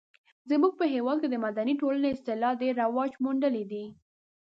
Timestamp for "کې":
1.21-1.29